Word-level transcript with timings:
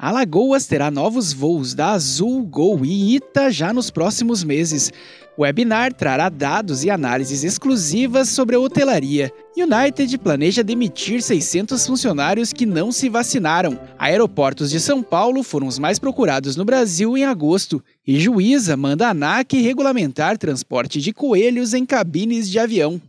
Alagoas 0.00 0.64
terá 0.64 0.92
novos 0.92 1.32
voos 1.32 1.74
da 1.74 1.90
Azul, 1.90 2.44
Gol 2.44 2.84
e 2.84 3.16
Ita 3.16 3.50
já 3.50 3.72
nos 3.72 3.90
próximos 3.90 4.44
meses. 4.44 4.92
O 5.36 5.42
webinar 5.42 5.92
trará 5.92 6.28
dados 6.28 6.84
e 6.84 6.90
análises 6.90 7.42
exclusivas 7.42 8.28
sobre 8.28 8.54
a 8.54 8.60
hotelaria. 8.60 9.32
United 9.56 10.16
planeja 10.18 10.62
demitir 10.62 11.20
600 11.20 11.84
funcionários 11.84 12.52
que 12.52 12.64
não 12.64 12.92
se 12.92 13.08
vacinaram. 13.08 13.76
Aeroportos 13.98 14.70
de 14.70 14.78
São 14.78 15.02
Paulo 15.02 15.42
foram 15.42 15.66
os 15.66 15.80
mais 15.80 15.98
procurados 15.98 16.54
no 16.54 16.64
Brasil 16.64 17.18
em 17.18 17.24
agosto. 17.24 17.82
E 18.06 18.20
juíza 18.20 18.76
manda 18.76 19.08
a 19.08 19.10
ANAC 19.10 19.60
regulamentar 19.60 20.38
transporte 20.38 21.00
de 21.00 21.12
coelhos 21.12 21.74
em 21.74 21.84
cabines 21.84 22.48
de 22.48 22.60
avião. 22.60 23.02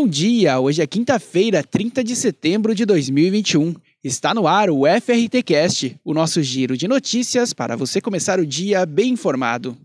Bom 0.00 0.06
dia, 0.06 0.60
hoje 0.60 0.80
é 0.80 0.86
quinta-feira, 0.86 1.60
30 1.60 2.04
de 2.04 2.14
setembro 2.14 2.72
de 2.72 2.86
2021. 2.86 3.74
Está 4.04 4.32
no 4.32 4.46
ar 4.46 4.70
o 4.70 4.82
FRT 4.86 5.42
Cast, 5.42 6.00
o 6.04 6.14
nosso 6.14 6.40
giro 6.40 6.76
de 6.76 6.86
notícias 6.86 7.52
para 7.52 7.74
você 7.74 8.00
começar 8.00 8.38
o 8.38 8.46
dia 8.46 8.86
bem 8.86 9.10
informado. 9.10 9.76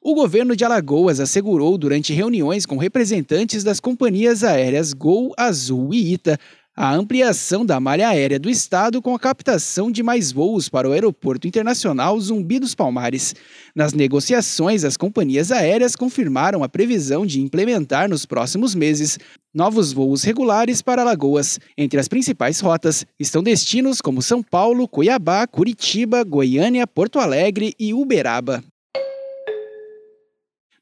O 0.00 0.14
governo 0.14 0.56
de 0.56 0.64
Alagoas 0.64 1.20
assegurou 1.20 1.76
durante 1.76 2.14
reuniões 2.14 2.64
com 2.64 2.78
representantes 2.78 3.62
das 3.62 3.80
companhias 3.80 4.42
aéreas 4.42 4.94
Gol, 4.94 5.34
Azul 5.36 5.92
e 5.92 6.14
Ita 6.14 6.40
a 6.76 6.94
ampliação 6.94 7.66
da 7.66 7.78
malha 7.78 8.08
aérea 8.08 8.38
do 8.38 8.48
estado 8.48 9.02
com 9.02 9.14
a 9.14 9.18
captação 9.18 9.90
de 9.90 10.02
mais 10.02 10.32
voos 10.32 10.68
para 10.68 10.88
o 10.88 10.92
Aeroporto 10.92 11.46
Internacional 11.46 12.18
Zumbi 12.18 12.58
dos 12.58 12.74
Palmares. 12.74 13.34
Nas 13.74 13.92
negociações, 13.92 14.84
as 14.84 14.96
companhias 14.96 15.52
aéreas 15.52 15.96
confirmaram 15.96 16.62
a 16.62 16.68
previsão 16.68 17.26
de 17.26 17.40
implementar 17.40 18.08
nos 18.08 18.24
próximos 18.24 18.74
meses 18.74 19.18
novos 19.52 19.92
voos 19.92 20.22
regulares 20.22 20.80
para 20.80 21.02
Alagoas. 21.02 21.58
Entre 21.76 21.98
as 21.98 22.08
principais 22.08 22.60
rotas 22.60 23.04
estão 23.18 23.42
destinos 23.42 24.00
como 24.00 24.22
São 24.22 24.42
Paulo, 24.42 24.88
Cuiabá, 24.88 25.46
Curitiba, 25.46 26.24
Goiânia, 26.24 26.86
Porto 26.86 27.18
Alegre 27.18 27.74
e 27.78 27.92
Uberaba. 27.92 28.62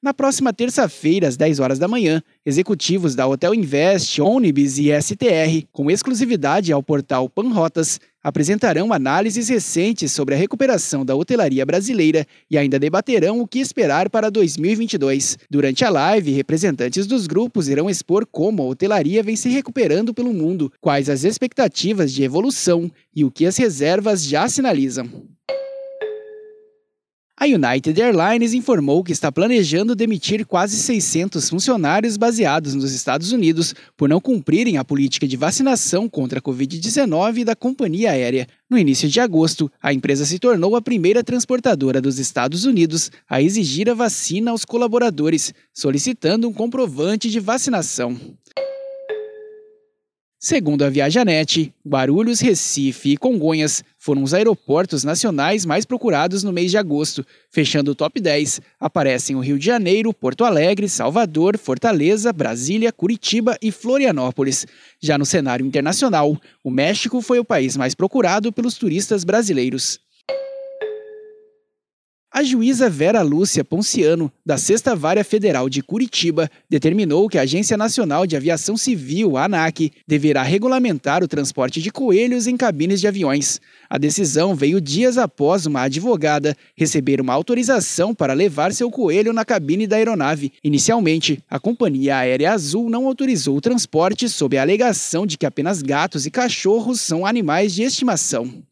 Na 0.01 0.15
próxima 0.15 0.53
terça-feira, 0.53 1.27
às 1.27 1.37
10 1.37 1.59
horas 1.59 1.77
da 1.77 1.89
manhã, 1.89 2.23
executivos 2.47 3.17
da 3.17 3.27
Hotel 3.27 3.53
Invest, 3.53 4.23
Onibis 4.23 4.79
e 4.79 4.91
STR, 5.03 5.67
com 5.73 5.91
exclusividade 5.91 6.73
ao 6.73 6.81
portal 6.81 7.29
Panrotas, 7.29 7.99
apresentarão 8.23 8.93
análises 8.93 9.49
recentes 9.49 10.13
sobre 10.13 10.37
a 10.37 10.39
recuperação 10.39 11.05
da 11.05 11.17
hotelaria 11.17 11.67
brasileira 11.67 12.25
e 12.49 12.57
ainda 12.57 12.79
debaterão 12.79 13.41
o 13.41 13.47
que 13.49 13.59
esperar 13.59 14.09
para 14.09 14.31
2022. 14.31 15.37
Durante 15.51 15.85
a 15.85 15.91
live, 15.91 16.31
representantes 16.31 17.05
dos 17.05 17.27
grupos 17.27 17.69
irão 17.69 17.91
expor 17.91 18.25
como 18.25 18.63
a 18.63 18.67
hotelaria 18.67 19.21
vem 19.21 19.35
se 19.35 19.49
recuperando 19.49 20.15
pelo 20.15 20.33
mundo, 20.33 20.73
quais 20.81 21.11
as 21.11 21.25
expectativas 21.25 22.13
de 22.13 22.23
evolução 22.23 22.89
e 23.13 23.25
o 23.25 23.33
que 23.33 23.45
as 23.45 23.57
reservas 23.57 24.25
já 24.25 24.49
sinalizam. 24.49 25.11
A 27.41 27.45
United 27.45 28.03
Airlines 28.03 28.53
informou 28.53 29.05
que 29.05 29.13
está 29.13 29.31
planejando 29.31 29.95
demitir 29.95 30.45
quase 30.45 30.75
600 30.77 31.49
funcionários 31.49 32.17
baseados 32.17 32.75
nos 32.75 32.91
Estados 32.93 33.31
Unidos 33.31 33.77
por 33.97 34.09
não 34.09 34.21
cumprirem 34.21 34.77
a 34.77 34.85
política 34.85 35.25
de 35.25 35.37
vacinação 35.37 36.09
contra 36.09 36.41
a 36.41 36.43
Covid-19 36.43 37.45
da 37.45 37.55
companhia 37.55 38.11
aérea. 38.11 38.49
No 38.69 38.77
início 38.77 39.09
de 39.09 39.21
agosto, 39.21 39.71
a 39.81 39.93
empresa 39.93 40.27
se 40.27 40.41
tornou 40.41 40.75
a 40.75 40.83
primeira 40.83 41.23
transportadora 41.23 42.01
dos 42.01 42.19
Estados 42.19 42.65
Unidos 42.65 43.09
a 43.31 43.41
exigir 43.41 43.89
a 43.89 43.95
vacina 43.95 44.51
aos 44.51 44.65
colaboradores, 44.65 45.55
solicitando 45.73 46.49
um 46.49 46.53
comprovante 46.53 47.31
de 47.31 47.39
vacinação. 47.39 48.19
Segundo 50.41 50.85
a 50.85 50.89
Viajanet, 50.89 51.75
Guarulhos, 51.85 52.39
Recife 52.39 53.11
e 53.11 53.17
Congonhas 53.17 53.83
foram 53.99 54.23
os 54.23 54.33
aeroportos 54.33 55.03
nacionais 55.03 55.67
mais 55.67 55.85
procurados 55.85 56.45
no 56.45 56.53
mês 56.53 56.71
de 56.71 56.79
agosto. 56.79 57.27
Fechando 57.51 57.91
o 57.91 57.95
top 57.95 58.21
10, 58.21 58.61
aparecem 58.79 59.35
o 59.35 59.41
Rio 59.41 59.59
de 59.59 59.67
Janeiro, 59.67 60.15
Porto 60.15 60.45
Alegre, 60.45 60.89
Salvador, 60.89 61.59
Fortaleza, 61.59 62.33
Brasília, 62.33 62.93
Curitiba 62.93 63.59
e 63.61 63.73
Florianópolis. 63.73 64.65
Já 65.03 65.19
no 65.19 65.27
cenário 65.27 65.67
internacional, 65.67 66.41
o 66.63 66.71
México 66.71 67.21
foi 67.21 67.41
o 67.41 67.45
país 67.45 67.77
mais 67.77 67.97
procurado 67.97 68.53
pelos 68.53 68.79
turistas 68.79 69.25
brasileiros. 69.25 69.99
A 72.39 72.43
juíza 72.45 72.89
Vera 72.89 73.21
Lúcia 73.21 73.65
Ponciano, 73.65 74.31
da 74.47 74.57
Sexta 74.57 74.95
Vara 74.95 75.25
Federal 75.25 75.69
de 75.69 75.83
Curitiba, 75.83 76.49
determinou 76.71 77.29
que 77.29 77.37
a 77.37 77.41
Agência 77.41 77.77
Nacional 77.77 78.29
de 78.29 78.37
Aviação 78.37 78.77
Civil, 78.77 79.37
ANAC, 79.37 79.91
deverá 80.07 80.45
regulamentar 80.45 81.25
o 81.25 81.27
transporte 81.27 81.83
de 81.83 81.91
coelhos 81.91 82.47
em 82.47 82.57
cabines 82.57 83.01
de 83.01 83.09
aviões. 83.09 83.61
A 83.91 83.99
decisão 83.99 84.55
veio 84.55 84.81
dias 84.81 85.19
após 85.19 85.67
uma 85.67 85.83
advogada 85.83 86.57
receber 86.77 87.21
uma 87.21 87.35
autorização 87.35 88.15
para 88.15 88.35
levar 88.35 88.73
seu 88.73 88.89
coelho 88.89 89.33
na 89.33 89.45
cabine 89.45 89.85
da 89.85 89.97
aeronave. 89.97 90.53
Inicialmente, 90.63 91.43
a 91.51 91.59
companhia 91.59 92.19
aérea 92.19 92.53
Azul 92.53 92.89
não 92.89 93.09
autorizou 93.09 93.57
o 93.57 93.61
transporte 93.61 94.29
sob 94.29 94.57
a 94.57 94.63
alegação 94.63 95.27
de 95.27 95.37
que 95.37 95.45
apenas 95.45 95.83
gatos 95.83 96.25
e 96.25 96.31
cachorros 96.31 97.01
são 97.01 97.27
animais 97.27 97.75
de 97.75 97.83
estimação. 97.83 98.63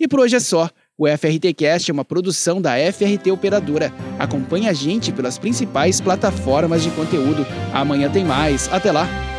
E 0.00 0.08
por 0.08 0.20
hoje 0.20 0.36
é 0.36 0.40
só. 0.40 0.70
O 1.00 1.06
FRTcast 1.06 1.90
é 1.90 1.94
uma 1.94 2.04
produção 2.04 2.60
da 2.60 2.72
FRT 2.92 3.30
Operadora. 3.30 3.90
Acompanhe 4.18 4.68
a 4.68 4.74
gente 4.74 5.10
pelas 5.10 5.38
principais 5.38 5.98
plataformas 5.98 6.82
de 6.82 6.90
conteúdo. 6.90 7.46
Amanhã 7.72 8.10
tem 8.10 8.22
mais. 8.22 8.70
Até 8.70 8.92
lá! 8.92 9.29